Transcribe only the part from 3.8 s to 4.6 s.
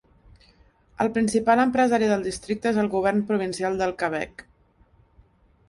del Quebec.